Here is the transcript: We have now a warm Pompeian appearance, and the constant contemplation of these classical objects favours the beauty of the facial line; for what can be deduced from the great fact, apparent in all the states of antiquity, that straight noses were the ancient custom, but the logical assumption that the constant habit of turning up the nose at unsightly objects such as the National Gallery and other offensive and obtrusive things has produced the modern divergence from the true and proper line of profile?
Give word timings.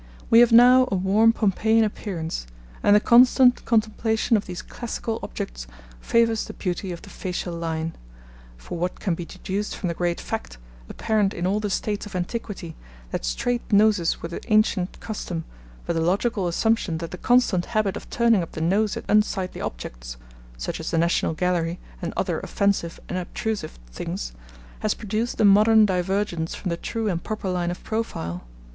We 0.31 0.39
have 0.39 0.51
now 0.51 0.87
a 0.91 0.95
warm 0.95 1.31
Pompeian 1.31 1.83
appearance, 1.83 2.47
and 2.81 2.95
the 2.95 2.99
constant 2.99 3.63
contemplation 3.65 4.35
of 4.35 4.47
these 4.47 4.63
classical 4.63 5.19
objects 5.21 5.67
favours 5.99 6.45
the 6.45 6.53
beauty 6.53 6.91
of 6.91 7.03
the 7.03 7.11
facial 7.11 7.53
line; 7.53 7.93
for 8.57 8.79
what 8.79 8.99
can 8.99 9.13
be 9.13 9.25
deduced 9.25 9.75
from 9.77 9.89
the 9.89 9.93
great 9.93 10.19
fact, 10.19 10.57
apparent 10.89 11.35
in 11.35 11.45
all 11.45 11.59
the 11.59 11.69
states 11.69 12.07
of 12.07 12.15
antiquity, 12.15 12.75
that 13.11 13.23
straight 13.23 13.71
noses 13.71 14.23
were 14.23 14.29
the 14.29 14.41
ancient 14.51 14.99
custom, 14.99 15.45
but 15.85 15.93
the 15.93 16.01
logical 16.01 16.47
assumption 16.47 16.97
that 16.97 17.11
the 17.11 17.17
constant 17.19 17.67
habit 17.67 17.95
of 17.95 18.09
turning 18.09 18.41
up 18.41 18.53
the 18.53 18.59
nose 18.59 18.97
at 18.97 19.05
unsightly 19.07 19.61
objects 19.61 20.17
such 20.57 20.79
as 20.79 20.89
the 20.89 20.97
National 20.97 21.35
Gallery 21.35 21.79
and 22.01 22.11
other 22.17 22.39
offensive 22.39 22.99
and 23.07 23.19
obtrusive 23.19 23.77
things 23.91 24.31
has 24.79 24.95
produced 24.95 25.37
the 25.37 25.45
modern 25.45 25.85
divergence 25.85 26.55
from 26.55 26.69
the 26.69 26.77
true 26.77 27.07
and 27.07 27.23
proper 27.23 27.49
line 27.51 27.69
of 27.69 27.83
profile? 27.83 28.43